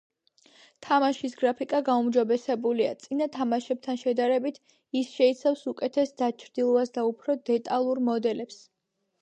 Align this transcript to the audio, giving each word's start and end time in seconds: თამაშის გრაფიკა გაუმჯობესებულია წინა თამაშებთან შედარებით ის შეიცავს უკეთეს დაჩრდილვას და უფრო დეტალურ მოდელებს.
თამაშის 0.85 1.35
გრაფიკა 1.41 1.81
გაუმჯობესებულია 1.89 2.95
წინა 3.03 3.27
თამაშებთან 3.37 3.99
შედარებით 4.05 4.57
ის 5.03 5.13
შეიცავს 5.21 5.63
უკეთეს 5.75 6.17
დაჩრდილვას 6.23 6.97
და 6.97 7.07
უფრო 7.13 7.41
დეტალურ 7.53 8.03
მოდელებს. 8.11 8.59